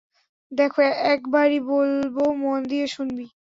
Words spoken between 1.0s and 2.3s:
একবারই বলবো